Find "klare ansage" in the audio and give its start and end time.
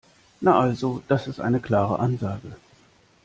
1.59-2.55